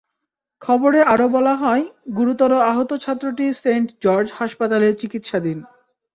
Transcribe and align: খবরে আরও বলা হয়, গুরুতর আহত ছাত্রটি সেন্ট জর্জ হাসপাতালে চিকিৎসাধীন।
খবরে 0.61 0.99
আরও 1.03 1.27
বলা 1.29 1.53
হয়, 1.55 1.83
গুরুতর 2.13 2.51
আহত 2.71 2.91
ছাত্রটি 2.97 3.45
সেন্ট 3.53 3.87
জর্জ 4.01 4.27
হাসপাতালে 4.31 4.87
চিকিৎসাধীন। 4.93 5.59